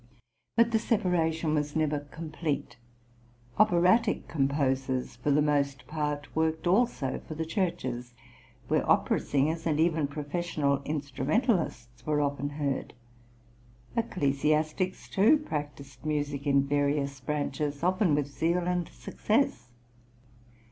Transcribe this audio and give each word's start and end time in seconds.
But 0.55 0.71
the 0.71 0.79
separation 0.79 1.53
was 1.53 1.75
never 1.75 1.99
complete; 1.99 2.75
operatic 3.59 4.27
composers 4.27 5.15
for 5.17 5.29
the 5.29 5.43
most 5.43 5.85
part 5.85 6.35
worked 6.35 6.65
also 6.65 7.21
for 7.27 7.35
the 7.35 7.45
churches, 7.45 8.15
where 8.67 8.89
opera 8.89 9.19
singers 9.19 9.67
and 9.67 9.79
even 9.79 10.07
professional 10.07 10.81
instrumentalists 10.85 12.03
were 12.03 12.19
often 12.19 12.49
heard. 12.49 12.95
Ecclesiastics, 13.95 15.07
too, 15.07 15.37
practised 15.37 16.03
music 16.03 16.47
in 16.47 16.63
various 16.65 17.19
branches, 17.21 17.83
often 17.83 18.15
with 18.15 18.25
zeal 18.25 18.65
and 18.65 18.89
success. 18.89 19.67